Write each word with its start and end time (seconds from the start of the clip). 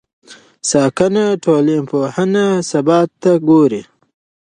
ساکنه 0.69 1.25
ټولنپوهنه 1.43 2.45
ثبات 2.69 3.09
ته 3.21 3.31
ګوري. 3.47 3.81